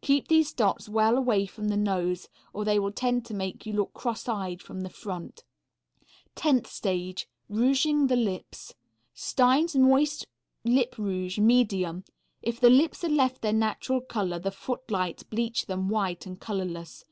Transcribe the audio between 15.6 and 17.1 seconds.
them white and colorless.